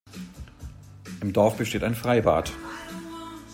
[1.21, 2.51] Im Dorf besteht ein Freibad.